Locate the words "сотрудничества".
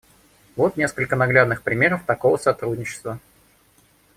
2.37-3.19